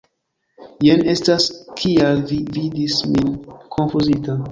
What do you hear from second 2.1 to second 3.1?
vi vidis